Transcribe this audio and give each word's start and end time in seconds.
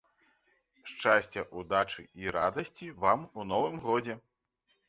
Шчасця, 0.91 1.43
удачы 1.63 2.01
і 2.21 2.33
радасці 2.39 2.91
вам 3.05 3.29
у 3.39 3.49
новым 3.51 3.81
годзе! 3.89 4.21